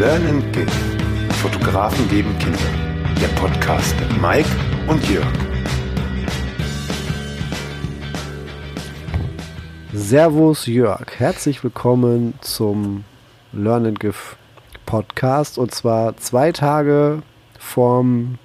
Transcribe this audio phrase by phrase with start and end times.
[0.00, 0.66] Learn and Give.
[1.42, 2.58] Fotografen geben Kinder.
[3.20, 4.48] Der Podcast mit Mike
[4.88, 5.26] und Jörg.
[9.92, 13.04] Servus Jörg, herzlich willkommen zum
[13.52, 14.16] Learn and Give
[14.86, 17.22] Podcast und zwar zwei Tage
[17.58, 18.38] vorm,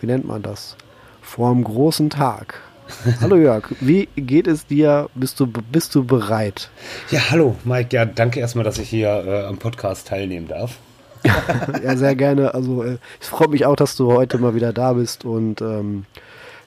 [0.00, 0.76] wie nennt man das?
[1.22, 2.60] Vorm großen Tag.
[3.20, 5.08] Hallo Jörg, wie geht es dir?
[5.14, 6.70] Bist du, bist du bereit?
[7.12, 7.94] Ja, hallo Mike.
[7.94, 10.78] Ja, danke erstmal, dass ich hier äh, am Podcast teilnehmen darf.
[11.84, 12.54] ja, sehr gerne.
[12.54, 16.04] Also äh, es freut mich auch, dass du heute mal wieder da bist und ähm,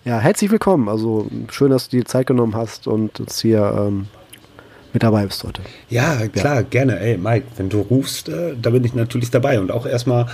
[0.03, 0.89] ja, herzlich willkommen.
[0.89, 4.07] Also schön, dass du dir Zeit genommen hast und uns hier ähm,
[4.93, 5.61] mit dabei bist heute.
[5.89, 6.61] Ja, klar, ja.
[6.63, 6.99] gerne.
[6.99, 9.59] Ey, Mike, wenn du rufst, äh, da bin ich natürlich dabei.
[9.59, 10.25] Und auch erstmal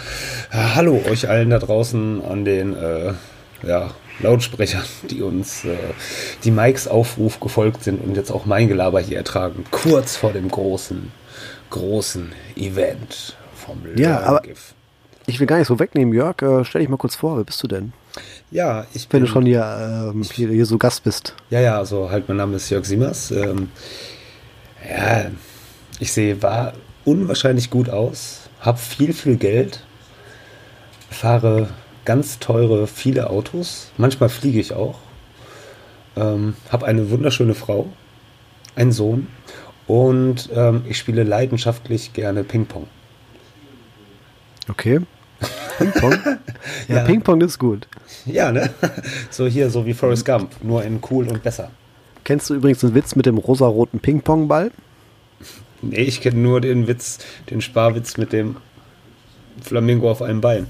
[0.52, 3.14] äh, Hallo euch allen da draußen an den äh,
[3.66, 5.76] ja, Lautsprechern, die uns äh,
[6.44, 9.66] die Mikes Aufruf gefolgt sind und jetzt auch mein Gelaber hier ertragen.
[9.72, 11.12] Kurz vor dem großen,
[11.70, 13.36] großen Event
[13.68, 14.42] vom Ja, aber
[15.26, 16.42] ich will gar nicht so wegnehmen, Jörg.
[16.42, 17.92] Äh, stell dich mal kurz vor, wer bist du denn?
[18.50, 19.20] Ja, ich bin.
[19.20, 21.36] Wenn du schon hier, ähm, hier, hier, so Gast bist.
[21.50, 23.32] Ja, ja, also halt, mein Name ist Jörg Siemers.
[23.32, 23.70] Ähm,
[24.90, 25.26] ja,
[26.00, 26.74] ich sehe, war
[27.04, 29.84] unwahrscheinlich gut aus, habe viel, viel Geld,
[31.10, 31.70] fahre
[32.06, 33.92] ganz teure, viele Autos.
[33.98, 35.00] Manchmal fliege ich auch.
[36.16, 37.88] Ähm, habe eine wunderschöne Frau,
[38.76, 39.28] einen Sohn
[39.88, 42.88] und ähm, ich spiele leidenschaftlich gerne Ping-Pong.
[44.70, 45.02] Okay.
[45.78, 46.12] Ping-Pong?
[46.88, 47.04] ja, ja.
[47.04, 47.88] Ping-Pong ist gut.
[48.26, 48.70] Ja, ne?
[49.30, 51.72] So hier, so wie Forrest Gump, nur in cool und besser.
[52.24, 54.72] Kennst du übrigens den Witz mit dem rosaroten Ping-Pong-Ball?
[55.82, 58.58] Nee, ich kenne nur den Witz, den Sparwitz mit dem
[59.62, 60.68] Flamingo auf einem Bein.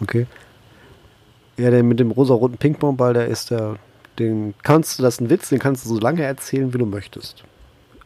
[0.00, 0.26] Okay.
[1.56, 3.76] Ja, der mit dem rosa-roten Ping-Pong-Ball, der ist der,
[4.18, 6.86] den kannst du, das ist ein Witz, den kannst du so lange erzählen, wie du
[6.86, 7.44] möchtest.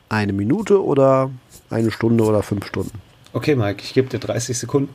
[0.09, 1.31] Eine Minute oder
[1.71, 3.01] eine Stunde oder fünf Stunden.
[3.35, 4.95] Okay, Mike, ich gebe dir 30 Sekunden.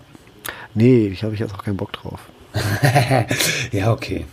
[0.74, 2.22] Nee, ich habe jetzt auch keinen Bock drauf.
[3.72, 4.26] ja, okay.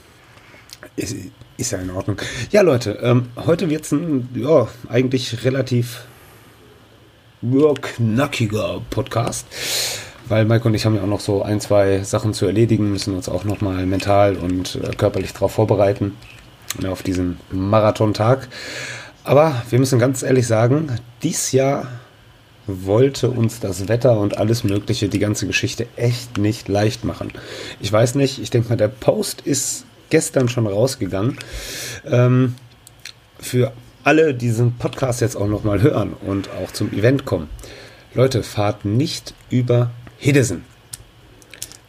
[0.96, 1.14] Ist,
[1.58, 2.16] ist, ja in Ordnung.
[2.50, 6.04] Ja, Leute, ähm, heute wird es ein, ja, eigentlich relativ
[7.42, 9.46] ja, knackiger Podcast
[10.28, 13.14] weil Mike und ich haben ja auch noch so ein, zwei Sachen zu erledigen, müssen
[13.14, 16.16] uns auch nochmal mental und äh, körperlich darauf vorbereiten,
[16.80, 18.48] ne, auf diesen Marathontag.
[19.24, 21.86] Aber wir müssen ganz ehrlich sagen, dies Jahr
[22.66, 27.32] wollte uns das Wetter und alles Mögliche, die ganze Geschichte echt nicht leicht machen.
[27.80, 31.38] Ich weiß nicht, ich denke mal, der Post ist gestern schon rausgegangen.
[32.04, 32.54] Ähm,
[33.38, 33.72] für
[34.04, 37.48] alle, die diesen Podcast jetzt auch nochmal hören und auch zum Event kommen.
[38.14, 40.64] Leute, fahrt nicht über Hiddesen.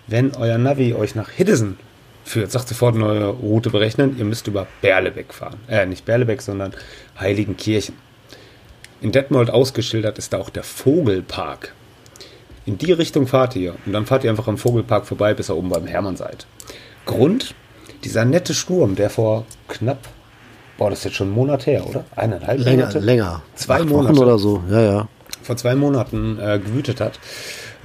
[0.08, 1.78] Wenn euer Navi euch nach Hiddesen
[2.26, 5.60] führt, sagt sofort neue Route berechnen, ihr müsst über Berlebeck fahren.
[5.68, 6.74] Äh, nicht Berlebeck, sondern
[7.20, 7.96] Heiligenkirchen.
[9.02, 11.74] In Detmold ausgeschildert ist da auch der Vogelpark.
[12.66, 15.56] In die Richtung fahrt ihr und dann fahrt ihr einfach am Vogelpark vorbei, bis ihr
[15.56, 16.48] oben beim Hermann seid.
[17.06, 17.56] Grund,
[18.04, 20.00] dieser nette Sturm, der vor knapp,
[20.78, 22.04] boah, das ist jetzt schon ein Monat her, oder?
[22.16, 23.00] Eineinhalb länger, Monate?
[23.00, 24.16] Länger, Zwei Monate.
[24.16, 25.08] Wochen oder so, ja, ja.
[25.44, 27.20] Vor zwei Monaten äh, gewütet hat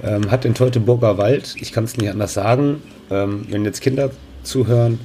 [0.03, 4.11] ähm, hat den Teutoburger Wald, ich kann es nicht anders sagen, ähm, wenn jetzt Kinder
[4.43, 4.99] zuhören,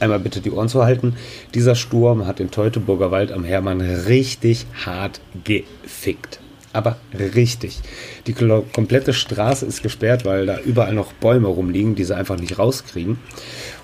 [0.00, 1.14] einmal bitte die Ohren zu halten.
[1.54, 6.40] Dieser Sturm hat den Teutoburger Wald am Hermann richtig hart gefickt.
[6.72, 7.80] Aber richtig.
[8.26, 12.58] Die komplette Straße ist gesperrt, weil da überall noch Bäume rumliegen, die sie einfach nicht
[12.58, 13.18] rauskriegen.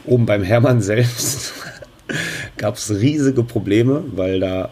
[0.05, 1.53] Oben beim Hermann selbst
[2.57, 4.71] gab es riesige Probleme, weil da,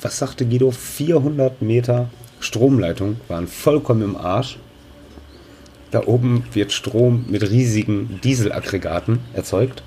[0.00, 2.10] was sagte Guido, 400 Meter
[2.40, 4.58] Stromleitungen waren vollkommen im Arsch.
[5.92, 9.82] Da oben wird Strom mit riesigen Dieselaggregaten erzeugt.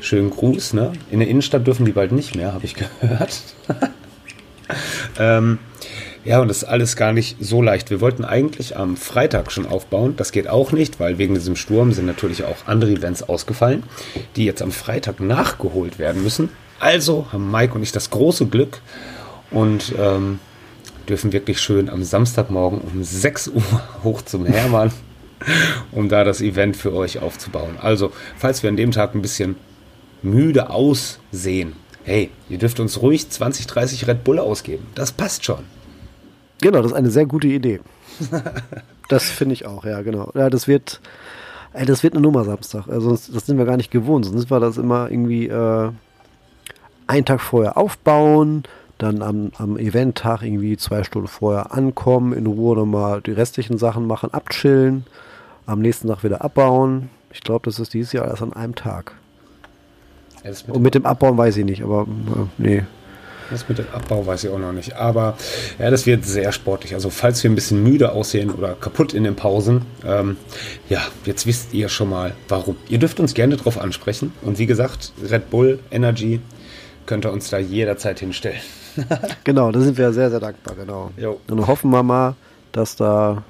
[0.00, 0.92] Schönen Gruß, ne?
[1.10, 3.42] In der Innenstadt dürfen die bald nicht mehr, habe ich gehört.
[5.18, 5.58] ähm,
[6.24, 7.90] ja, und das ist alles gar nicht so leicht.
[7.90, 10.14] Wir wollten eigentlich am Freitag schon aufbauen.
[10.16, 13.84] Das geht auch nicht, weil wegen diesem Sturm sind natürlich auch andere Events ausgefallen,
[14.36, 16.50] die jetzt am Freitag nachgeholt werden müssen.
[16.78, 18.80] Also haben Mike und ich das große Glück
[19.50, 20.40] und ähm,
[21.08, 24.92] dürfen wirklich schön am Samstagmorgen um 6 Uhr hoch zum Hermann,
[25.92, 27.76] um da das Event für euch aufzubauen.
[27.80, 29.56] Also, falls wir an dem Tag ein bisschen
[30.22, 31.74] müde aussehen,
[32.04, 34.86] hey, ihr dürft uns ruhig 20, 30 Red Bull ausgeben.
[34.94, 35.64] Das passt schon.
[36.60, 37.80] Genau, das ist eine sehr gute Idee.
[39.08, 40.30] das finde ich auch, ja, genau.
[40.34, 41.00] Ja, das wird,
[41.72, 42.86] ey, das wird eine Nummer Samstag.
[42.88, 44.26] Also, das sind wir gar nicht gewohnt.
[44.26, 45.90] Sonst war das immer irgendwie äh,
[47.06, 48.64] einen Tag vorher aufbauen,
[48.98, 54.06] dann am, am Eventtag irgendwie zwei Stunden vorher ankommen, in Ruhe nochmal die restlichen Sachen
[54.06, 55.06] machen, abchillen,
[55.66, 57.08] am nächsten Tag wieder abbauen.
[57.32, 59.14] Ich glaube, das ist dieses Jahr alles an einem Tag.
[60.44, 62.82] Ja, mit Und mit dem Abbauen weiß ich nicht, aber äh, nee.
[63.50, 64.94] Das mit dem Abbau weiß ich auch noch nicht.
[64.94, 65.36] Aber
[65.78, 66.94] ja, das wird sehr sportlich.
[66.94, 70.36] Also falls wir ein bisschen müde aussehen oder kaputt in den Pausen, ähm,
[70.88, 72.76] ja, jetzt wisst ihr schon mal warum.
[72.88, 74.32] Ihr dürft uns gerne drauf ansprechen.
[74.42, 76.40] Und wie gesagt, Red Bull Energy
[77.06, 78.60] könnt ihr uns da jederzeit hinstellen.
[79.44, 81.10] genau, da sind wir sehr, sehr dankbar, genau.
[81.16, 81.40] Jo.
[81.48, 82.36] Und hoffen wir mal,
[82.70, 83.42] dass da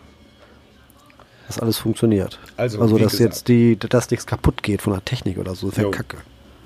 [1.46, 2.38] das alles funktioniert.
[2.56, 3.34] Also, also dass gesagt.
[3.34, 6.18] jetzt die, dass nichts kaputt geht von der Technik oder so, das wäre kacke.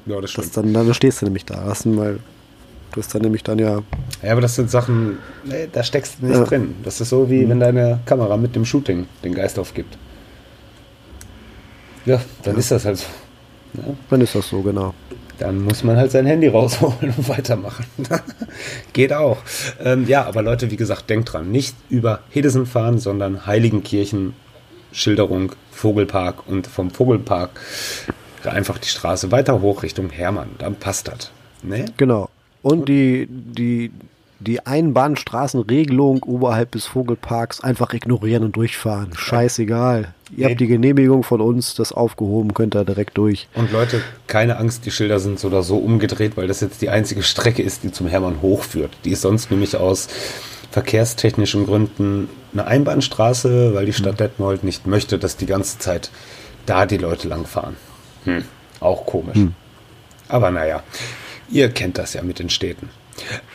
[0.06, 0.56] Ja, das Das stimmt.
[0.56, 1.62] dann, dann stehst du nämlich da.
[1.64, 2.18] Hast du mal,
[2.92, 3.82] du hast dann nämlich dann ja.
[4.22, 6.44] Ja, aber das sind Sachen, nee, da steckst du nicht Ja.
[6.44, 6.74] drin.
[6.82, 9.96] Das ist so wie wenn deine Kamera mit dem Shooting den Geist aufgibt.
[12.06, 13.06] Ja, dann ist das halt so.
[13.74, 14.94] Ja, Dann ist das so, genau.
[15.38, 17.86] dann muss man halt sein Handy rausholen und weitermachen.
[18.92, 19.38] Geht auch.
[19.82, 24.34] Ähm, ja, aber Leute, wie gesagt, denkt dran, nicht über Hedesen fahren, sondern Heiligenkirchen,
[24.92, 27.50] Schilderung, Vogelpark und vom Vogelpark
[28.52, 30.50] einfach die Straße weiter hoch Richtung Hermann.
[30.58, 31.30] Dann passt das.
[31.62, 31.86] Ne?
[31.96, 32.28] Genau.
[32.62, 33.90] Und die, die,
[34.40, 39.10] die Einbahnstraßenregelung oberhalb des Vogelparks einfach ignorieren und durchfahren.
[39.14, 40.14] Scheißegal.
[40.36, 40.50] Ihr Nee.
[40.52, 43.48] habt die Genehmigung von uns, das aufgehoben, könnt ihr direkt durch.
[43.54, 46.88] Und Leute, keine Angst, die Schilder sind so oder so umgedreht, weil das jetzt die
[46.88, 48.90] einzige Strecke ist, die zum Hermann hochführt.
[49.04, 50.08] Die ist sonst nämlich aus
[50.70, 56.10] verkehrstechnischen Gründen eine Einbahnstraße, weil die Stadt Detmold nicht möchte, dass die ganze Zeit
[56.66, 57.76] da die Leute langfahren.
[58.24, 58.44] Hm.
[58.80, 59.38] Auch komisch.
[60.28, 60.82] Aber naja,
[61.50, 62.88] ihr kennt das ja mit den Städten.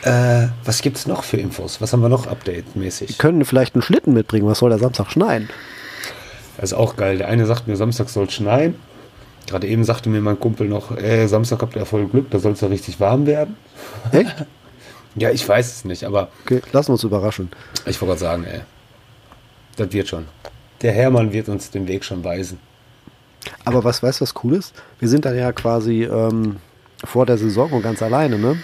[0.02, 1.80] Äh, was gibt's noch für Infos?
[1.80, 3.18] Was haben wir noch update-mäßig?
[3.18, 5.50] Können vielleicht einen Schlitten mitbringen, was soll der Samstag schneien?
[6.56, 7.18] Das ist auch geil.
[7.18, 8.74] Der eine sagt mir, Samstag soll schneien.
[9.46, 12.52] Gerade eben sagte mir mein Kumpel noch, ey, Samstag habt ihr voll Glück, da soll
[12.52, 13.56] es ja richtig warm werden.
[14.12, 14.34] Echt?
[15.16, 17.50] Ja, ich weiß es nicht, aber Okay, lassen wir uns überraschen.
[17.84, 18.60] ich wollte gerade sagen, ey,
[19.74, 20.26] das wird schon.
[20.82, 22.60] Der Hermann wird uns den Weg schon weisen.
[23.64, 24.74] Aber was weißt du, was cool ist?
[24.98, 26.56] Wir sind dann ja quasi ähm,
[27.04, 28.56] vor der Saison und ganz alleine, ne?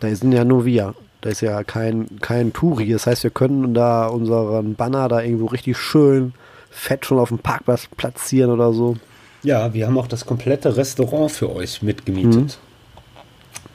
[0.00, 0.94] Da sind ja nur wir.
[1.20, 2.92] Da ist ja kein, kein Touri.
[2.92, 6.32] Das heißt, wir können da unseren Banner da irgendwo richtig schön
[6.70, 8.96] fett schon auf dem Parkplatz platzieren oder so.
[9.42, 12.58] Ja, wir haben auch das komplette Restaurant für euch mitgemietet.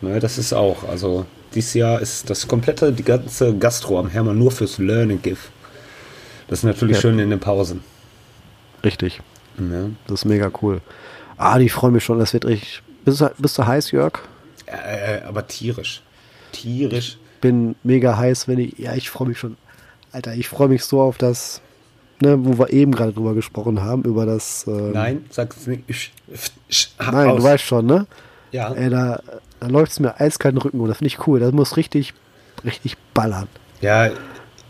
[0.01, 4.38] Ne, das ist auch, also dieses Jahr ist das komplette, die ganze Gastro am Hermann
[4.38, 5.40] nur fürs Learn and Give.
[6.48, 7.01] Das ist natürlich Ja.
[7.01, 7.81] schön in den Pausen.
[8.84, 9.22] Richtig.
[9.58, 9.96] Ne?
[10.08, 10.82] Das ist mega cool.
[11.38, 12.20] Ah, ich freue mich schon.
[12.20, 12.82] Das wird richtig.
[13.06, 14.20] Bist du, bist du heiß, Jörg?
[14.66, 16.02] Äh, aber tierisch.
[16.52, 17.18] Tierisch.
[17.42, 18.78] Bin mega heiß, wenn ich.
[18.78, 19.58] Ja, ich freue mich schon.
[20.12, 21.60] Alter, ich freue mich so auf das,
[22.22, 24.66] ne, wo wir eben gerade drüber gesprochen haben, über das.
[24.68, 25.84] Ähm, Nein, sag's nicht.
[25.90, 26.10] Sch-
[26.72, 27.38] sch- Nein, aus.
[27.38, 28.06] du weißt schon, ne?
[28.52, 28.72] Ja.
[28.74, 29.20] Ey, da,
[29.60, 31.40] da läuft es mir eiskalt den Rücken und das finde ich cool.
[31.40, 32.14] Das muss richtig,
[32.64, 33.48] richtig ballern.
[33.82, 34.12] Ja,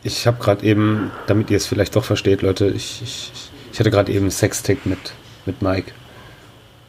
[0.01, 3.31] ich habe gerade eben, damit ihr es vielleicht doch versteht, Leute, ich, ich,
[3.73, 4.99] ich hatte gerade eben einen Sextick mit,
[5.45, 5.91] mit Mike.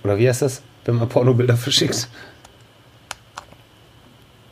[0.04, 2.08] Oder wie heißt das, wenn man Pornobilder verschickt?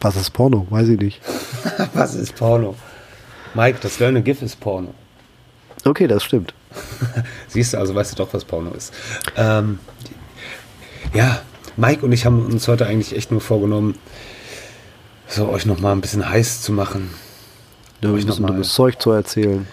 [0.01, 0.67] Was ist Porno?
[0.71, 1.21] Weiß ich nicht.
[1.95, 2.75] Was ist Porno?
[3.55, 4.95] Mike, das Learn GIF ist Porno.
[5.85, 6.55] Okay, das stimmt.
[7.49, 8.93] Siehst du, also weißt du doch, was Porno ist.
[9.37, 9.79] Ähm,
[11.13, 11.43] ja,
[11.77, 13.97] Mike und ich haben uns heute eigentlich echt nur vorgenommen,
[15.29, 17.11] so euch noch mal ein bisschen heiß zu machen.
[18.01, 19.67] Da Euch ich noch noch mal- dummes Zeug zu erzählen.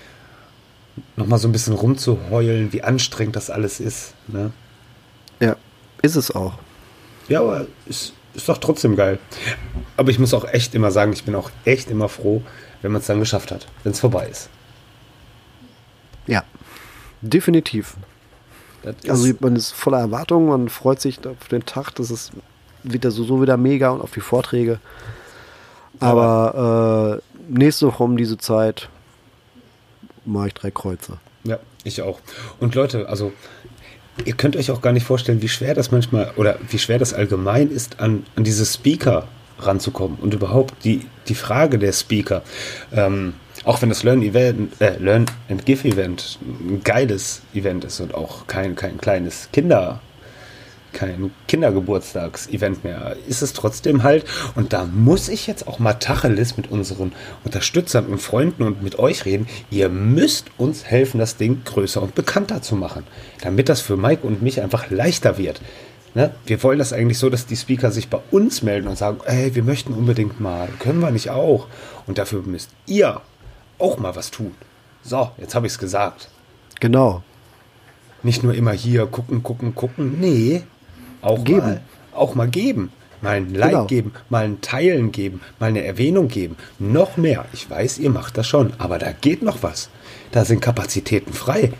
[1.16, 4.14] Noch mal so ein bisschen rumzuheulen, wie anstrengend das alles ist.
[4.28, 4.52] Ne?
[5.40, 5.56] Ja,
[6.02, 6.54] ist es auch.
[7.28, 9.20] Ja, aber ist, ist doch trotzdem geil.
[9.98, 12.42] Aber ich muss auch echt immer sagen, ich bin auch echt immer froh,
[12.82, 14.50] wenn man es dann geschafft hat, wenn es vorbei ist.
[16.28, 16.44] Ja,
[17.22, 17.96] definitiv.
[19.08, 22.32] Also man ist voller Erwartungen, man freut sich auf den Tag, das ist
[22.84, 24.80] wieder so, so wieder mega und auf die Vorträge.
[26.00, 28.90] Aber äh, nächste Woche um diese Zeit
[30.30, 31.20] mache ich drei Kreuze.
[31.44, 32.20] ja, ich auch.
[32.60, 33.32] Und Leute, also
[34.26, 37.14] ihr könnt euch auch gar nicht vorstellen, wie schwer das manchmal oder wie schwer das
[37.14, 39.28] allgemein ist, an, an diese Speaker
[39.60, 42.44] ranzukommen und überhaupt die, die Frage der Speaker.
[42.94, 43.34] Ähm,
[43.66, 48.14] auch wenn das Learn Event, äh, Learn and Give Event ein geiles Event ist und
[48.14, 50.02] auch kein, kein kleines Kinder,
[50.94, 54.26] kein Kindergeburtstagsevent mehr, ist es trotzdem halt.
[54.56, 59.00] Und da muss ich jetzt auch mal Tacheles mit unseren Unterstützern und Freunden und mit
[59.00, 59.48] euch reden.
[59.70, 63.06] Ihr müsst uns helfen, das Ding größer und bekannter zu machen,
[63.42, 65.62] damit das für Mike und mich einfach leichter wird.
[66.16, 66.32] Ne?
[66.46, 69.54] Wir wollen das eigentlich so, dass die Speaker sich bei uns melden und sagen, ey,
[69.54, 71.68] wir möchten unbedingt mal, können wir nicht auch?
[72.08, 73.22] Und dafür müsst ihr
[73.78, 74.56] auch mal was tun.
[75.04, 76.30] So, jetzt habe ich es gesagt.
[76.80, 77.24] Genau.
[78.24, 80.20] Nicht nur immer hier gucken, gucken, gucken.
[80.20, 80.64] Nee,
[81.22, 81.60] auch Geben.
[81.68, 81.82] Mal,
[82.14, 82.92] auch mal geben.
[83.22, 83.86] Mal ein Like Genau.
[83.86, 86.56] geben, mal ein Teilen geben, mal eine Erwähnung geben.
[86.80, 87.44] Noch mehr.
[87.52, 89.90] Ich weiß, ihr macht das schon, aber da geht noch was.
[90.32, 91.74] Da sind Kapazitäten frei.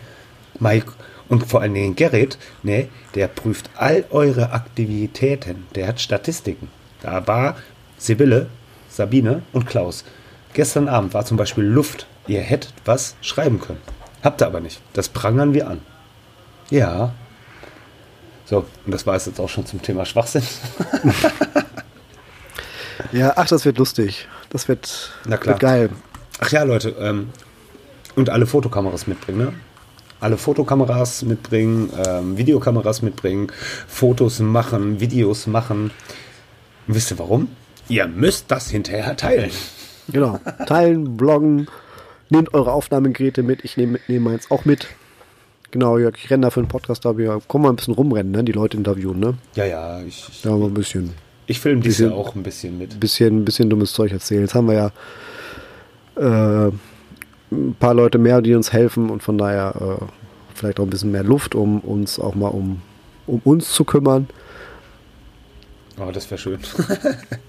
[0.58, 0.92] Mike
[1.30, 5.64] und vor allen Dingen Gerrit, ne, der prüft all eure Aktivitäten.
[5.74, 6.68] Der hat Statistiken.
[7.00, 7.56] Da war
[7.96, 8.48] Sibylle
[8.90, 10.04] Sabine und Klaus.
[10.52, 12.06] Gestern Abend war zum Beispiel Luft.
[12.26, 13.80] Ihr hättet was schreiben können.
[14.22, 14.80] Habt ihr aber nicht.
[14.92, 15.80] Das prangern wir an.
[16.70, 17.14] Ja.
[18.50, 20.42] So, und das war es jetzt auch schon zum Thema Schwachsinn.
[23.12, 24.28] Ja, ach, das wird lustig.
[24.50, 25.54] Das wird, Na klar.
[25.54, 25.90] wird geil.
[26.38, 27.30] Ach ja, Leute, ähm,
[28.14, 29.52] und alle Fotokameras mitbringen, ne?
[30.20, 33.50] Alle Fotokameras mitbringen, ähm, Videokameras mitbringen,
[33.88, 35.90] Fotos machen, Videos machen.
[36.86, 37.48] Und wisst ihr warum?
[37.88, 39.50] Ihr müsst das hinterher teilen.
[40.08, 40.38] Genau.
[40.66, 41.68] Teilen, bloggen,
[42.28, 43.64] nehmt eure Aufnahmegeräte mit.
[43.64, 44.88] Ich nehme nehm meins auch mit.
[45.70, 48.32] Genau, Jörg, ich renne da für den Podcast, da wir komm mal ein bisschen rumrennen,
[48.32, 48.42] ne?
[48.42, 49.34] Die Leute interviewen, ne?
[49.54, 51.12] Ja, ja, ich, ich, Ja, mal ein bisschen,
[51.46, 52.98] ich filme dies ja auch ein bisschen mit.
[52.98, 54.42] bisschen, bisschen dummes Zeug erzählen.
[54.42, 56.72] Jetzt haben wir ja äh,
[57.52, 60.04] ein paar Leute mehr, die uns helfen und von daher äh,
[60.54, 62.82] vielleicht auch ein bisschen mehr Luft, um uns auch mal um,
[63.26, 64.28] um uns zu kümmern.
[66.00, 66.58] Oh, das wäre schön.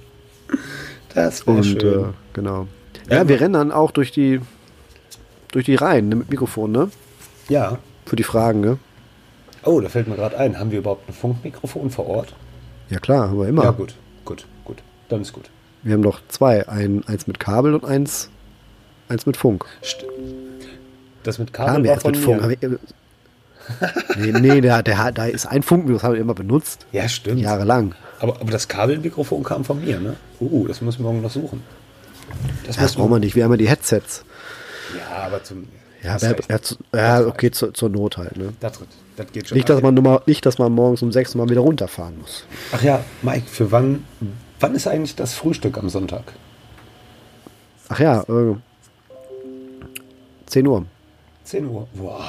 [1.15, 2.03] das wäre schön.
[2.03, 2.67] äh, genau.
[3.09, 4.41] Ja, Ja, wir rennen dann auch durch die
[5.51, 6.89] durch die Reihen ne, mit Mikrofon, ne?
[7.49, 7.79] ja.
[8.11, 8.77] Für die Fragen, ne?
[9.63, 10.59] Oh, da fällt mir gerade ein.
[10.59, 12.33] Haben wir überhaupt ein Funkmikrofon vor Ort?
[12.89, 13.63] Ja klar, haben wir immer.
[13.63, 14.79] Ja, gut, gut, gut.
[15.07, 15.49] Dann ist gut.
[15.83, 18.29] Wir haben doch zwei, ein, eins mit Kabel und eins,
[19.07, 19.63] eins mit Funk.
[19.81, 20.03] St
[21.23, 22.41] das mit Kabel haben wir erst mit Funk.
[24.17, 26.87] nee, nee, der, der, da ist ein Funk, das haben wir immer benutzt.
[26.91, 27.39] Ja, stimmt.
[27.39, 27.95] Jahrelang.
[28.19, 30.17] Aber, aber das Kabelmikrofon kam von mir, ne?
[30.41, 31.63] Uh, das müssen wir morgen noch suchen.
[32.67, 33.37] Das, Ja, das brauchen wir nicht.
[33.37, 34.25] Wir haben ja die Headsets.
[34.97, 35.69] Ja, aber zum.
[36.03, 36.50] Ja, hast wer, recht.
[36.50, 36.77] ja, zu-
[37.27, 38.36] okay, zur, zur Not halt.
[38.38, 38.53] Ne?
[38.60, 38.79] Das,
[39.15, 39.55] das geht schon.
[39.55, 42.46] Nicht, dass man nur mal, nicht, dass man morgens um sechs mal wieder runterfahren muss.
[42.72, 44.03] Ach ja, Mike, für wann,
[44.60, 46.24] wann ist eigentlich das Frühstück am Sonntag?
[47.89, 48.55] Ach ja, äh,
[50.48, 50.86] 10 Uhr.
[51.43, 51.88] 10 Uhr.
[51.93, 52.25] Boah.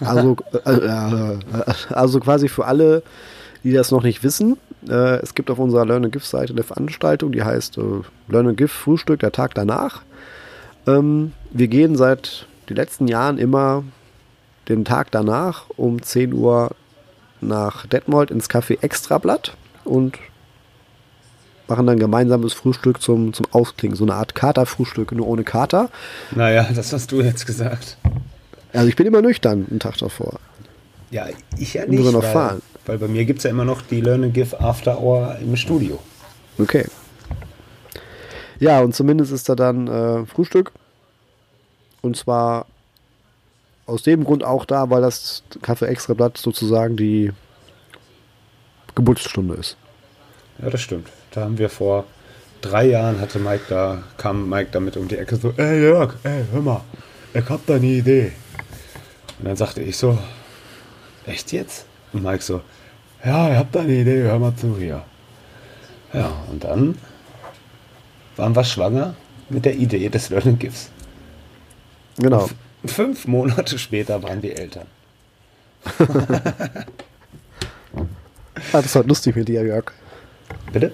[0.00, 1.38] Also, äh, äh,
[1.90, 3.02] also quasi für alle,
[3.64, 4.56] die das noch nicht wissen,
[4.88, 7.82] äh, es gibt auf unserer Learn and Give Seite eine Veranstaltung, die heißt äh,
[8.28, 10.02] Learn and Give Frühstück, der Tag danach.
[10.86, 13.84] Ähm, wir gehen seit den letzten Jahren immer
[14.68, 16.70] den Tag danach um 10 Uhr
[17.40, 20.18] nach Detmold ins Café Extrablatt und
[21.68, 23.96] machen dann gemeinsames Frühstück zum, zum Ausklingen.
[23.96, 25.90] So eine Art Katerfrühstück, nur ohne Kater.
[26.34, 27.96] Naja, das hast du jetzt gesagt.
[28.72, 30.38] Also ich bin immer nüchtern einen Tag davor.
[31.10, 31.26] Ja,
[31.58, 32.06] ich ja Muss nicht.
[32.06, 32.62] er noch weil, fahren?
[32.86, 35.56] weil bei mir gibt es ja immer noch die Learn and Give After Hour im
[35.56, 35.98] Studio.
[36.58, 36.86] Okay.
[38.60, 40.72] Ja, und zumindest ist da dann äh, Frühstück.
[42.02, 42.66] Und zwar
[43.86, 47.32] aus dem Grund auch da, weil das Kaffee Extrablatt sozusagen die
[48.94, 49.76] Geburtsstunde ist.
[50.60, 51.08] Ja, das stimmt.
[51.30, 52.04] Da haben wir vor
[52.60, 56.44] drei Jahren hatte Mike da, kam Mike damit um die Ecke so, ey Jörg, ey,
[56.52, 56.80] hör mal,
[57.34, 58.32] ich hab da eine Idee.
[59.38, 60.18] Und dann sagte ich so,
[61.26, 61.86] echt jetzt?
[62.12, 62.60] Und Mike so,
[63.24, 65.02] ja, ich hab da eine Idee, hör mal zu hier.
[66.12, 66.96] Ja, und dann
[68.36, 69.14] waren wir schwanger
[69.48, 70.90] mit der Idee des Learning Gifts.
[72.22, 72.44] Genau.
[72.44, 72.54] F-
[72.94, 74.86] Fünf Monate später waren wir Eltern.
[77.94, 78.04] Ah,
[78.72, 79.92] das ist heute lustig mit dir, Jörg.
[80.72, 80.92] Bitte?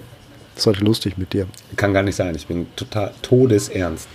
[0.55, 1.47] Das ist heute lustig mit dir.
[1.75, 4.07] Kann gar nicht sein, ich bin total todesernst.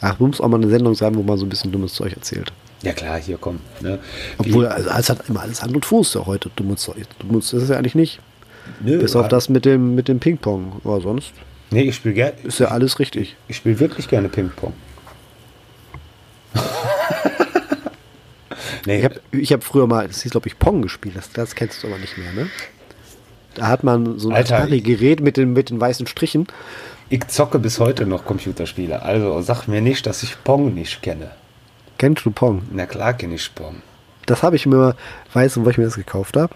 [0.00, 2.12] Ach, du musst auch mal eine Sendung sein, wo man so ein bisschen dummes Zeug
[2.14, 2.52] erzählt.
[2.82, 3.60] Ja klar, hier komm.
[3.80, 3.98] Ne?
[4.38, 6.50] Obwohl, also, es hat immer alles Hand und Fuß ja heute.
[6.54, 6.96] Dummes Zeug.
[7.18, 8.20] Dummes ist es ja eigentlich nicht.
[8.80, 10.80] Nö, Bis auf das mit dem, mit dem Ping-Pong.
[10.84, 11.32] Aber sonst
[11.70, 12.34] Nee, ich spiele gerne.
[12.44, 13.36] ist ja alles richtig.
[13.46, 14.72] Ich spiele wirklich gerne Ping-Pong.
[18.86, 21.54] nee, Ich habe ich hab früher mal, das hieß glaube ich Pong gespielt, das, das
[21.54, 22.48] kennst du aber nicht mehr, ne?
[23.54, 26.46] Da hat man so ein Atari-Gerät mit den, mit den weißen Strichen.
[27.10, 29.02] ich zocke bis heute noch Computerspiele.
[29.02, 31.32] Also sag mir nicht, dass ich Pong nicht kenne.
[31.98, 32.62] Kennst du Pong?
[32.70, 33.82] Na klar kenne ich Pong.
[34.26, 34.94] Das habe ich mir,
[35.32, 36.54] weißt du, wo ich mir das gekauft habe?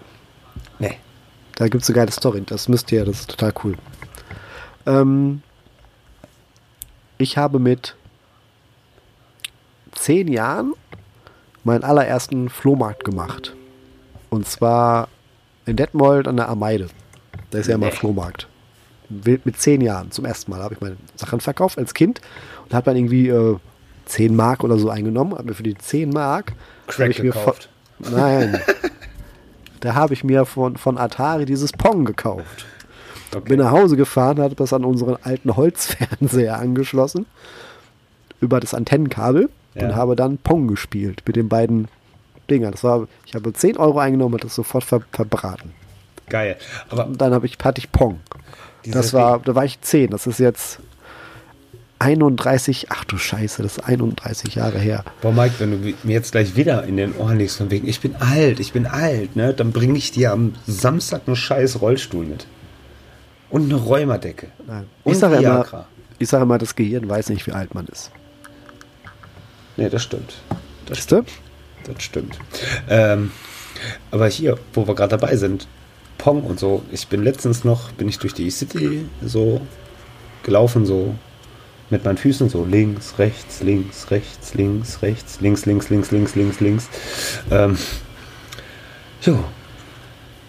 [0.79, 0.97] Nee.
[1.55, 3.75] Da gibt es eine geile Story, das müsst ihr, das ist total cool.
[4.85, 5.41] Ähm,
[7.17, 7.95] ich habe mit
[9.93, 10.73] zehn Jahren
[11.63, 13.55] meinen allerersten Flohmarkt gemacht.
[14.29, 15.07] Und zwar
[15.65, 16.87] in Detmold an der Ameide.
[17.51, 17.91] Da ist ja immer.
[17.91, 18.47] Flohmarkt.
[19.09, 22.19] Mit zehn Jahren zum ersten Mal habe ich meine Sachen verkauft als Kind
[22.65, 23.57] und habe dann irgendwie äh,
[24.05, 25.33] 10 Mark oder so eingenommen.
[25.33, 26.53] Habe mir für die 10 Mark
[26.87, 27.69] Crack ich mir gekauft.
[28.01, 28.59] Von, nein.
[29.81, 32.65] da habe ich mir von, von Atari dieses Pong gekauft.
[33.41, 37.25] Bin nach Hause gefahren, habe das an unseren alten Holzfernseher angeschlossen.
[38.39, 39.49] Über das Antennenkabel.
[39.75, 39.87] Ja.
[39.87, 41.87] Und habe dann Pong gespielt mit den beiden
[42.49, 42.71] Dingern.
[42.71, 45.71] Das war, ich habe 10 Euro eingenommen und das sofort ver, verbraten.
[46.29, 46.57] Geil.
[46.89, 48.19] Aber Und dann habe ich, hatte ich Pong.
[48.85, 50.11] Das war, da war ich 10.
[50.11, 50.79] Das ist jetzt
[52.03, 55.05] 31, ach du Scheiße, das ist 31 Jahre her.
[55.21, 58.01] Boah, Mike, wenn du mir jetzt gleich wieder in den Ohren liegst, von wegen, ich
[58.01, 62.25] bin alt, ich bin alt, ne, dann bringe ich dir am Samstag einen scheiß Rollstuhl
[62.25, 62.45] mit.
[63.53, 64.47] Und eine Räumerdecke.
[64.65, 64.87] Nein.
[65.03, 65.85] Und Ich sage immer,
[66.17, 68.09] ich sage immer, das Gehirn weiß nicht, wie alt man ist.
[69.77, 70.33] Nee, das stimmt.
[70.87, 71.23] Das Weißt du?
[71.83, 72.39] Das stimmt.
[72.89, 73.31] Ähm,
[74.09, 75.67] aber hier, wo wir gerade dabei sind,
[76.17, 76.81] Pong und so.
[76.91, 79.61] Ich bin letztens noch, bin ich durch die City so
[80.41, 81.13] gelaufen, so
[81.91, 86.59] mit meinen Füßen so links, rechts, links, rechts, links, rechts, links, links, links, links, links,
[86.59, 86.89] links.
[87.51, 87.77] Ähm,
[89.21, 89.37] jo.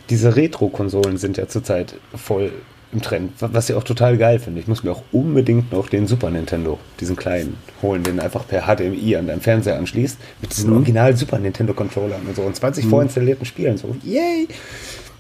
[0.09, 2.51] Diese Retro-Konsolen sind ja zurzeit voll
[2.95, 4.61] im Trend, was ich auch total geil finde.
[4.61, 8.63] Ich muss mir auch unbedingt noch den Super Nintendo, diesen kleinen, holen, den einfach per
[8.63, 12.87] HDMI an deinem Fernseher anschließt, mit diesen original Super Nintendo Controllern und so und 20
[12.87, 13.77] vorinstallierten Spielen.
[13.77, 14.49] So, yay!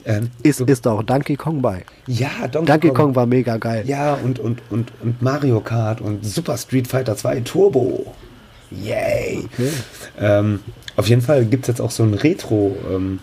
[0.06, 1.82] Ähm, Ist, so, ist auch Donkey Kong bei.
[2.06, 3.84] ja, Donkey, Donkey Kong war mega geil.
[3.86, 8.14] Ja, und, und, und, und Mario Kart und Super Street Fighter 2 Turbo.
[8.70, 9.44] Yay!
[9.52, 9.68] Okay.
[10.20, 10.60] Ähm,
[10.96, 12.76] auf jeden Fall gibt es jetzt auch so ein Retro.
[12.92, 13.20] Ähm,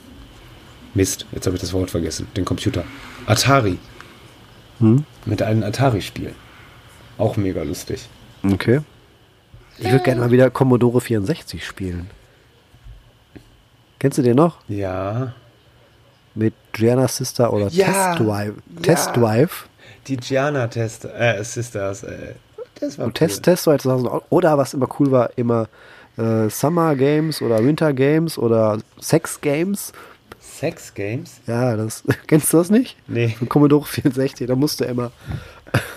[0.93, 2.27] Mist, jetzt habe ich das Wort vergessen.
[2.35, 2.83] Den Computer.
[3.25, 3.77] Atari.
[4.81, 5.05] Hm?
[5.25, 6.33] Mit einem Atari-Spiel.
[7.17, 8.07] Auch mega lustig.
[8.43, 8.81] Okay.
[9.77, 12.09] Ich würde gerne mal wieder Commodore 64 spielen.
[13.99, 14.57] Kennst du den noch?
[14.67, 15.33] Ja.
[16.33, 17.85] Mit Gianna Sister oder Ja,
[18.15, 18.53] Test Drive?
[18.75, 18.81] ja.
[18.81, 19.67] Test Drive?
[20.07, 22.33] Die Gianna Test, äh, Sisters, äh,
[22.79, 24.23] das war Und Test, Test Drive 2000.
[24.29, 25.67] Oder was immer cool war, immer
[26.17, 29.93] äh, Summer Games oder Winter Games oder Sex Games.
[30.61, 31.41] Sex Games?
[31.47, 32.95] Ja, das kennst du das nicht?
[33.07, 33.29] Nee.
[33.29, 35.11] Von Commodore 64, da musst du immer.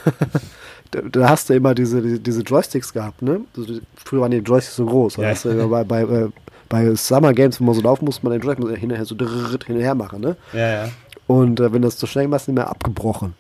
[0.91, 3.43] da, da hast du immer diese, diese, diese Joysticks gehabt, ne?
[3.55, 5.17] Also Früher waren die Joysticks so groß.
[5.17, 5.29] Ja.
[5.29, 6.29] hast du immer bei, bei, äh,
[6.71, 9.77] bei Summer Games, wenn man so laufen musste, man den Joystick hinterher so drrrt hin
[9.77, 10.35] und her machen, ne?
[10.55, 10.89] Ja, ja.
[11.27, 13.35] Und äh, wenn das zu schnell war, ist nicht mehr abgebrochen.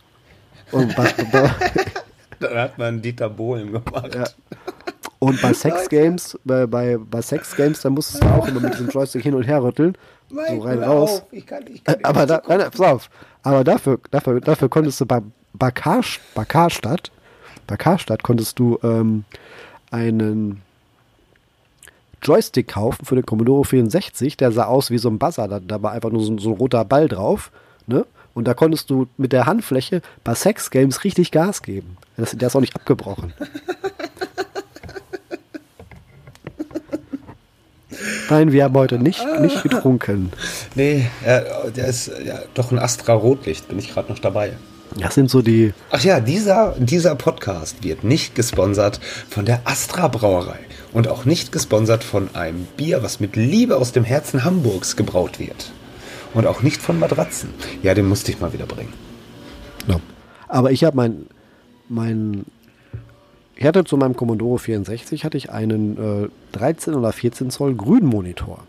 [0.72, 1.50] Und bei, bei,
[2.38, 4.14] Da hat man Dieter Bohlen gemacht.
[4.14, 4.24] Ja.
[5.20, 8.74] und bei Sex Games, bei, bei, bei Sex Games, da musstest du auch immer mit
[8.74, 9.96] diesem Joystick hin und her rütteln.
[10.34, 11.22] So rein raus.
[11.30, 13.10] Ich kann, ich kann Aber da, nein, pass auf.
[13.42, 15.20] Aber dafür, dafür, dafür konntest du bei
[15.56, 16.02] bei, Kar,
[16.34, 17.12] bei Karstadt,
[17.68, 19.24] bei Karstadt konntest du ähm,
[19.92, 20.62] einen
[22.22, 25.82] Joystick kaufen für den Commodore 64, der sah aus wie so ein Buzzer, da, da
[25.82, 27.50] war einfach nur so, ein- so ein roter Ball drauf,
[27.86, 28.04] ne?
[28.32, 31.96] Und da konntest du mit der Handfläche bei Sex Games richtig Gas geben.
[32.16, 33.32] Das, der ist auch nicht abgebrochen.
[38.30, 40.30] Nein, wir haben heute nicht, nicht getrunken.
[40.74, 41.42] Nee, äh,
[41.76, 44.52] der ist ja, doch ein Astra Rotlicht, bin ich gerade noch dabei.
[44.96, 50.08] Das sind so die, Ach ja, dieser, dieser Podcast wird nicht gesponsert von der Astra
[50.08, 50.58] Brauerei
[50.92, 55.40] und auch nicht gesponsert von einem Bier, was mit Liebe aus dem Herzen Hamburgs gebraut
[55.40, 55.72] wird.
[56.32, 57.50] Und auch nicht von Matratzen.
[57.82, 58.92] Ja, den musste ich mal wieder bringen.
[59.86, 60.00] Ja.
[60.48, 61.26] Aber ich habe mein,
[61.88, 62.44] mein,
[63.56, 68.60] ich hatte zu meinem Commodore 64 hatte ich einen äh, 13 oder 14 Zoll Grünmonitor.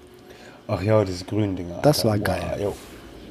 [0.67, 1.79] Ach ja, diese grünen Dinger.
[1.81, 2.59] Das war geil.
[2.61, 2.75] jo.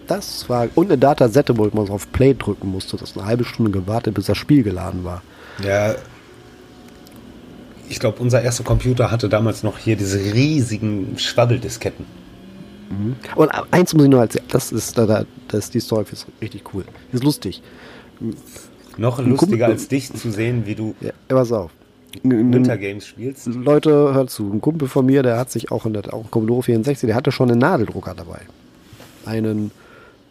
[0.06, 2.96] Das war und eine Datasette, wo man auf Play drücken musste.
[2.96, 5.22] Das eine halbe Stunde gewartet, bis das Spiel geladen war.
[5.64, 5.94] Ja,
[7.88, 12.06] ich glaube, unser erster Computer hatte damals noch hier diese riesigen Schwabbeldisketten.
[13.34, 14.44] Und eins muss ich nur erzählen.
[14.50, 16.84] Das ist, da, da, das ist die Story ist richtig cool.
[17.12, 17.62] Ist lustig.
[18.96, 21.70] Noch Kumpel- lustiger als dich zu sehen, wie du Ja, pass auf.
[22.22, 23.46] Winter Games spielst.
[23.46, 24.48] Leute, hört zu.
[24.52, 27.32] Ein Kumpel von mir, der hat sich auch in der auch Commodore 64, der hatte
[27.32, 28.38] schon einen Nadeldrucker dabei.
[29.26, 29.72] Einen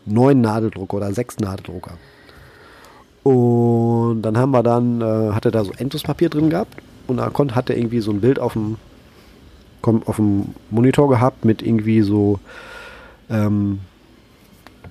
[0.06, 1.98] neuen Nadeldrucker oder sechs Nadeldrucker.
[3.24, 6.76] Und dann haben wir dann, äh, hat er da so Endlospapier drin gehabt
[7.08, 8.78] und da konnte, hat er irgendwie so ein Bild auf dem,
[9.82, 12.40] auf dem Monitor gehabt mit irgendwie so,
[13.30, 13.80] ähm,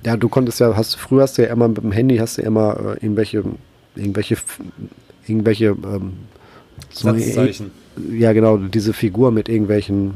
[0.04, 2.42] ja, du konntest ja, hast früher hast du ja immer mit dem Handy hast du
[2.42, 3.42] ja immer äh, irgendwelche,
[3.94, 4.36] irgendwelche,
[5.26, 6.12] irgendwelche, ähm,
[6.90, 7.70] so- Satzzeichen.
[8.12, 10.14] ja, genau, diese Figur mit irgendwelchen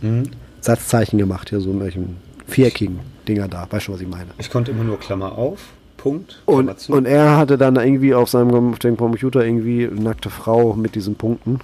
[0.00, 0.24] Mhm.
[0.60, 3.66] Satzzeichen gemacht, hier so irgendwelchen viereckigen Dinger da.
[3.68, 4.26] Weißt du, was ich meine?
[4.38, 5.58] Ich konnte immer nur Klammer auf,
[5.96, 6.92] Punkt, Und, zu.
[6.92, 10.94] und er hatte dann irgendwie auf seinem auf dem Computer irgendwie eine nackte Frau mit
[10.94, 11.54] diesen Punkten.
[11.54, 11.60] Und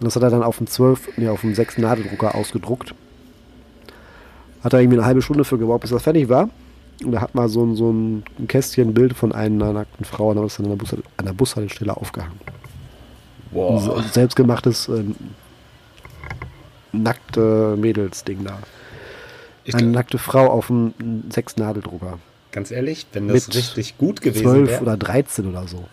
[0.00, 2.92] das hat er dann auf dem 12, nee, auf dem 6 Nadeldrucker ausgedruckt.
[4.62, 6.48] Hat er irgendwie eine halbe Stunde für gebraucht, bis das fertig war.
[7.02, 10.38] Und er hat mal so ein, so ein Kästchen Bild von einer nackten Frau und
[10.38, 12.38] hat das dann an der, Bus, an der Bushaltestelle aufgehangen.
[13.52, 15.14] So ein selbstgemachtes ähm,
[16.92, 18.58] nackte Mädelsding da.
[19.64, 20.92] Ich, Eine nackte Frau auf dem
[21.30, 22.18] 6 Nadeldrucker.
[22.52, 25.84] ganz ehrlich, wenn das Mit richtig gut gewesen 12 wäre, oder 13 oder so.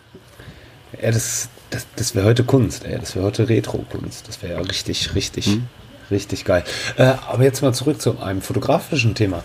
[1.01, 2.97] ja, das, das, das wäre heute Kunst, ey.
[2.99, 4.27] Das wäre heute Retro-Kunst.
[4.27, 5.67] Das wäre ja richtig, richtig, Mhm.
[6.11, 6.63] richtig geil.
[6.97, 9.43] Äh, aber jetzt mal zurück zu einem fotografischen Thema.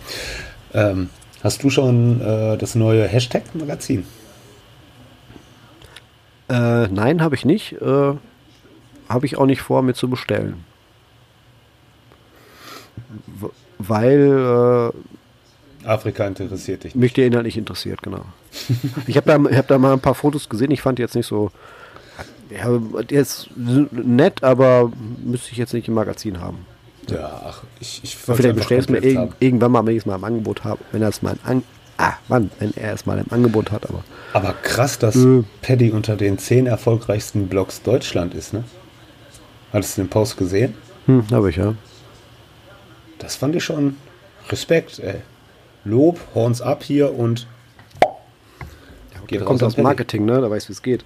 [0.74, 1.08] Ähm,
[1.46, 4.04] hast du schon äh, das neue Hashtag-Magazin?
[6.48, 7.80] Äh, nein, habe ich nicht.
[7.80, 8.14] Äh,
[9.08, 10.64] habe ich auch nicht vor, mir zu bestellen.
[13.26, 14.90] W weil
[15.84, 18.24] Afrika interessiert dich äh, mich der Inhalt nicht interessiert, genau.
[19.06, 20.70] Ich habe da, ich hab da mal ein paar Fotos gesehen.
[20.70, 21.50] Ich fand die jetzt nicht so.
[22.50, 24.90] Ja, ist nett, aber
[25.22, 26.58] müsste ich jetzt nicht im Magazin haben.
[27.08, 30.16] Ja, ach, ich, ich Vielleicht bestell es mir irg irgendwann mal, wenn ich es mal
[30.16, 30.80] im Angebot habe.
[30.92, 31.62] Wenn er es mal an
[31.98, 34.04] ah, wann, wenn er es mal im Angebot hat, aber.
[34.32, 35.44] Aber krass, dass Äh.
[35.62, 38.64] Paddy unter den zehn erfolgreichsten Blogs Deutschland ist, ne?
[39.72, 40.74] Hattest du den Post gesehen?
[41.06, 41.74] Hm, habe ich ja.
[43.18, 43.96] Das fand ich schon
[44.50, 45.16] Respekt, ey.
[45.84, 47.46] Lob, Horns ab hier und
[49.30, 49.76] Der raus kommt aus.
[49.76, 50.40] Marketing, ne?
[50.40, 51.04] Da weiß, wie es geht.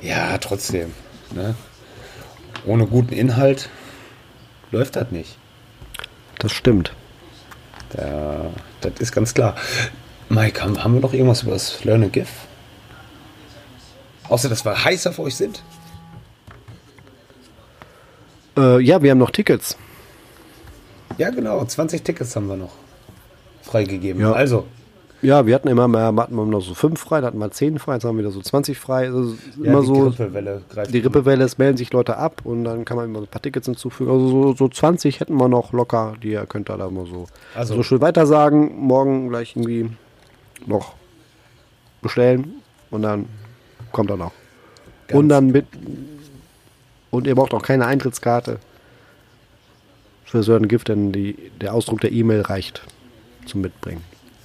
[0.00, 0.92] Ja, trotzdem.
[1.34, 1.54] Ne?
[2.66, 3.68] Ohne guten Inhalt
[4.76, 5.36] läuft das nicht.
[6.38, 6.92] Das stimmt.
[7.90, 8.50] Da,
[8.82, 9.56] das ist ganz klar.
[10.28, 12.28] Mike, haben, haben wir noch irgendwas über das Learn and Give?
[14.28, 15.62] Außer, dass wir heiß auf euch sind.
[18.56, 19.76] Äh, ja, wir haben noch Tickets.
[21.16, 21.64] Ja, genau.
[21.64, 22.72] 20 Tickets haben wir noch
[23.62, 24.20] freigegeben.
[24.20, 24.32] Ja.
[24.32, 24.66] Also,
[25.22, 27.78] Ja, wir hatten immer mehr, hatten wir noch so fünf frei, dann hatten wir zehn
[27.78, 29.06] frei, jetzt haben wir wieder so 20 frei.
[29.06, 29.94] Also ja, immer die so.
[30.10, 30.92] Grippewelle greift.
[30.94, 33.40] Die Rippewelle, es melden sich Leute ab und dann kann man immer so ein paar
[33.42, 34.10] Tickets hinzufügen.
[34.10, 37.74] Also so, so 20 hätten wir noch locker, die ihr könnt da mal so, Also-
[37.76, 38.76] so schön weiter sagen.
[38.78, 39.90] Morgen gleich irgendwie
[40.66, 40.92] noch
[42.02, 42.54] bestellen
[42.90, 43.26] und dann
[43.92, 44.32] kommt er noch.
[45.12, 45.66] Und dann mit.
[47.10, 48.58] Und ihr braucht auch keine Eintrittskarte.
[50.24, 52.82] Für so ein Gift, denn die, der Ausdruck der E-Mail reicht
[53.46, 54.02] zum Mitbringen.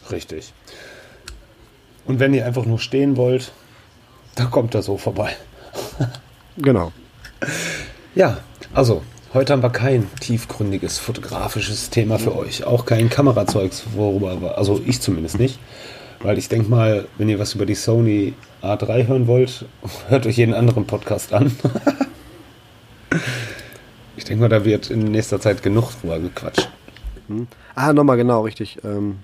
[0.10, 0.54] Richtig.
[2.06, 3.52] Und wenn ihr einfach nur stehen wollt,
[4.36, 5.36] dann kommt er so vorbei.
[6.58, 6.92] Genau.
[8.14, 8.40] Ja,
[8.74, 12.66] also, heute haben wir kein tiefgründiges fotografisches Thema für euch.
[12.66, 15.60] Auch kein Kamerazeugs, worüber wir, also ich zumindest nicht.
[16.20, 19.66] Weil ich denke mal, wenn ihr was über die Sony A3 hören wollt,
[20.10, 21.56] hört euch jeden anderen Podcast an.
[24.18, 26.70] ich denke mal, da wird in nächster Zeit genug drüber gequatscht.
[27.76, 28.78] Ah, nochmal genau, richtig.
[28.84, 29.20] Ähm,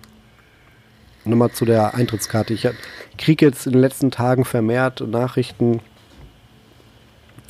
[1.30, 2.54] nochmal zu der Eintrittskarte.
[2.54, 2.68] Ich
[3.18, 5.82] kriege jetzt in den letzten Tagen vermehrt Nachrichten,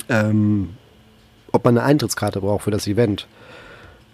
[0.08, 0.74] ähm,
[1.52, 3.26] ob man eine Eintrittskarte braucht für das Event.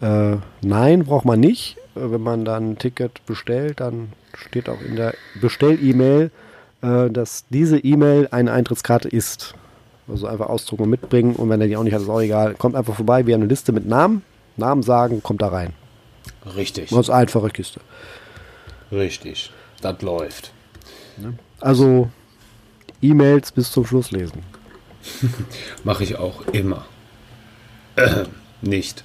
[0.01, 1.77] Äh, nein, braucht man nicht.
[1.95, 6.31] Äh, Wenn man dann ein Ticket bestellt, dann steht auch in der Bestell-E-Mail,
[6.83, 9.55] äh, dass diese E-Mail eine Eintrittskarte ist.
[10.07, 11.35] Also einfach ausdrucken und mitbringen.
[11.35, 12.55] Und wenn er die auch nicht hat, ist auch egal.
[12.55, 13.27] Kommt einfach vorbei.
[13.27, 14.23] Wir haben eine Liste mit Namen.
[14.57, 15.73] Namen sagen, kommt da rein.
[16.57, 16.91] Richtig.
[16.91, 17.81] Ganz einfache Kiste.
[18.95, 19.51] Richtig.
[19.81, 20.53] Das läuft.
[21.61, 22.11] Also
[23.03, 24.43] E-Mails bis zum Schluss lesen.
[25.85, 26.87] Mache ich auch immer.
[27.97, 28.25] Äh,
[28.63, 29.05] nicht.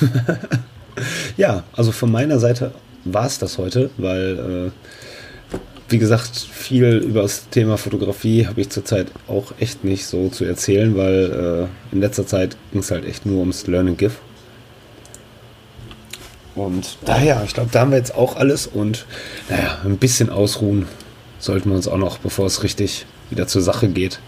[1.36, 2.72] ja, also von meiner Seite
[3.04, 4.72] war es das heute, weil,
[5.52, 5.56] äh,
[5.88, 10.44] wie gesagt, viel über das Thema Fotografie habe ich zurzeit auch echt nicht so zu
[10.44, 14.14] erzählen, weil äh, in letzter Zeit ging es halt echt nur ums Learn and Give.
[16.58, 19.06] Und daher, ich glaube, da haben wir jetzt auch alles und
[19.48, 20.86] naja, ein bisschen ausruhen
[21.38, 24.18] sollten wir uns auch noch, bevor es richtig wieder zur Sache geht.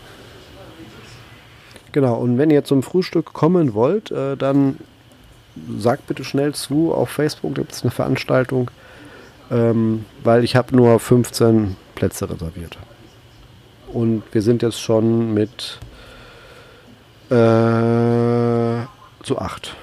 [1.93, 4.77] Genau, und wenn ihr zum Frühstück kommen wollt, äh, dann
[5.79, 6.95] sagt bitte schnell zu.
[6.95, 8.71] Auf Facebook gibt es eine Veranstaltung,
[9.51, 12.79] ähm, weil ich habe nur 15 Plätze reserviert.
[13.93, 15.81] Und wir sind jetzt schon mit
[17.29, 18.85] äh,
[19.25, 19.75] zu 8.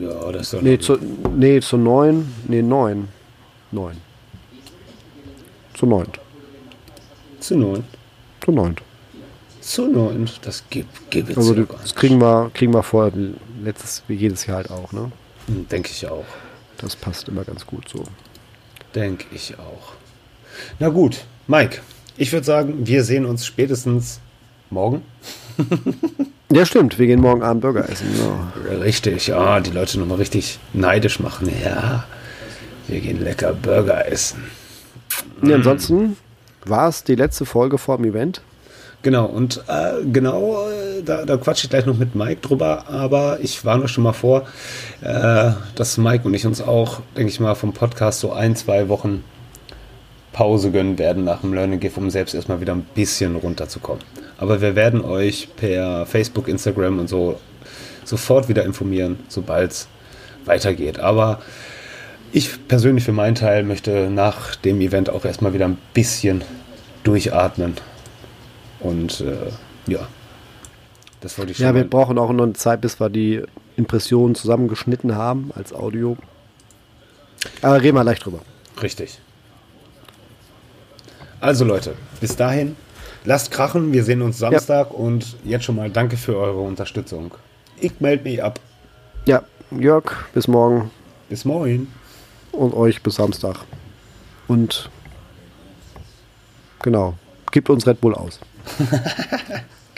[0.00, 0.98] Ja, das ist Nee, zu,
[1.36, 2.32] nee, zu 9.
[2.46, 3.08] Nee, 9.
[3.72, 3.96] 9.
[5.74, 6.06] Zu 9.
[7.40, 7.84] Zu neun.
[8.44, 8.76] Zu 9.
[9.60, 10.28] Zu neun.
[10.42, 13.12] Das gibt, gibt es Also ja das kriegen wir, kriegen wir vor,
[13.62, 15.12] letztes, jedes Jahr halt auch, ne?
[15.46, 16.24] Hm, Denke ich auch.
[16.78, 18.02] Das passt immer ganz gut so.
[18.94, 19.92] Denke ich auch.
[20.78, 21.80] Na gut, Mike,
[22.16, 24.20] ich würde sagen, wir sehen uns spätestens
[24.70, 25.02] morgen.
[26.50, 28.06] Ja, stimmt, wir gehen morgen Abend Burger essen.
[28.18, 28.76] Ja.
[28.78, 31.50] Richtig, ja, die Leute nochmal richtig neidisch machen.
[31.62, 32.04] Ja,
[32.86, 34.44] wir gehen lecker Burger essen.
[35.42, 36.16] Ja, ansonsten
[36.64, 38.40] war es die letzte Folge vor dem Event.
[39.02, 43.38] Genau, und äh, genau, äh, da, da quatsche ich gleich noch mit Mike drüber, aber
[43.40, 44.46] ich warne euch schon mal vor,
[45.02, 48.88] äh, dass Mike und ich uns auch, denke ich mal, vom Podcast so ein, zwei
[48.88, 49.22] Wochen
[50.38, 54.04] Pause gönnen werden nach dem Learning Gift, um selbst erstmal wieder ein bisschen runterzukommen.
[54.36, 57.40] Aber wir werden euch per Facebook, Instagram und so
[58.04, 59.88] sofort wieder informieren, sobald es
[60.44, 61.00] weitergeht.
[61.00, 61.40] Aber
[62.30, 66.44] ich persönlich für meinen Teil möchte nach dem Event auch erstmal wieder ein bisschen
[67.02, 67.74] durchatmen.
[68.78, 70.06] Und äh, ja,
[71.20, 73.42] das wollte ich schon Ja, wir mal- brauchen auch noch eine Zeit, bis wir die
[73.76, 76.16] Impressionen zusammengeschnitten haben als Audio.
[77.60, 78.38] Aber reden wir gleich drüber.
[78.80, 79.18] Richtig.
[81.40, 82.76] Also Leute, bis dahin,
[83.24, 87.32] lasst krachen, wir sehen uns Samstag und jetzt schon mal danke für eure Unterstützung.
[87.80, 88.58] Ich melde mich ab.
[89.24, 90.90] Ja, Jörg, bis morgen
[91.28, 91.92] Bis morgen.
[92.52, 93.58] und euch bis Samstag.
[94.48, 94.90] Und
[96.82, 97.14] genau.
[97.52, 98.40] Gibt uns Red Bull aus.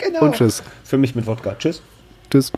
[0.03, 0.21] Genau.
[0.25, 0.63] Und tschüss.
[0.83, 1.55] Für mich mit Wodka.
[1.59, 1.83] Tschüss.
[2.31, 2.51] Tschüss.